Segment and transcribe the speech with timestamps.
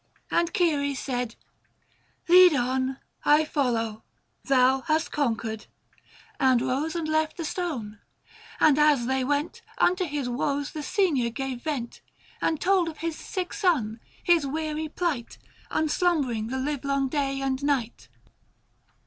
[0.31, 1.35] And Ceres said,
[2.27, 2.97] "Lead on!
[3.23, 4.03] I follow;
[4.43, 5.67] thou hast conquered."
[6.39, 7.99] And rose and left the stone.
[8.59, 12.01] And, as they went, 595 Unto his woes the senior gave vent,
[12.41, 15.37] And told of his sick son, his weary plight,
[15.69, 18.09] Unslumbering the livelong day and night.